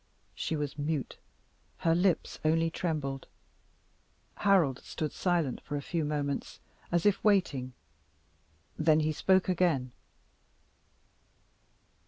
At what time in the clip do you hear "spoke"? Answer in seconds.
9.11-9.47